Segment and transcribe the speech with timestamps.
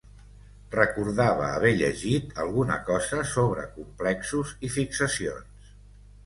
[0.75, 5.71] Recordava haver llegit alguna cosa sobre complexos i fixacions.